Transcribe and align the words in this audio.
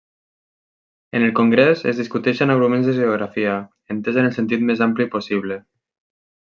En 1.15 1.21
el 1.27 1.33
congrés 1.39 1.83
es 1.91 2.01
discuteixen 2.03 2.55
argument 2.55 2.89
de 2.89 2.97
geografia, 3.03 3.55
entesa 3.97 4.23
en 4.25 4.31
el 4.33 4.37
sentit 4.41 4.69
més 4.71 4.87
ampli 4.91 5.11
possible. 5.19 5.65